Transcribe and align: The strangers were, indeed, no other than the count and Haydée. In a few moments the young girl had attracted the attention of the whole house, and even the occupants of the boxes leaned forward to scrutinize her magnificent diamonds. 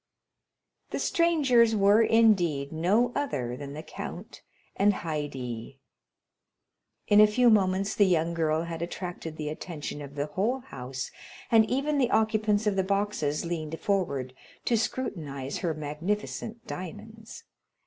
The 0.89 0.97
strangers 0.97 1.75
were, 1.75 2.01
indeed, 2.01 2.71
no 2.71 3.11
other 3.13 3.55
than 3.55 3.73
the 3.73 3.83
count 3.83 4.41
and 4.75 4.93
Haydée. 4.93 5.77
In 7.07 7.21
a 7.21 7.27
few 7.27 7.51
moments 7.51 7.93
the 7.93 8.07
young 8.07 8.33
girl 8.33 8.63
had 8.63 8.81
attracted 8.81 9.37
the 9.37 9.49
attention 9.49 10.01
of 10.01 10.15
the 10.15 10.25
whole 10.25 10.61
house, 10.61 11.11
and 11.51 11.69
even 11.69 11.99
the 11.99 12.09
occupants 12.09 12.65
of 12.65 12.77
the 12.77 12.83
boxes 12.83 13.45
leaned 13.45 13.79
forward 13.79 14.33
to 14.65 14.75
scrutinize 14.75 15.59
her 15.59 15.75
magnificent 15.75 16.65
diamonds. 16.65 17.43